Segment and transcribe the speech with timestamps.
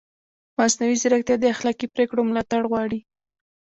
[0.57, 2.99] مصنوعي ځیرکتیا د اخلاقي پرېکړو ملاتړ غواړي.